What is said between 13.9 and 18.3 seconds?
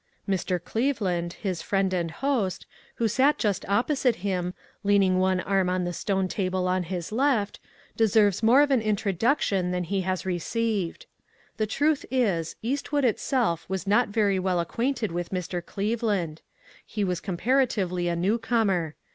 very well acquainted with Mr. Cleveland. He was comparatively a